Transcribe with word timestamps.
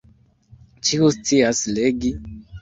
Ĉiu 0.89 1.09
scias 1.17 1.61
legi. 1.79 2.13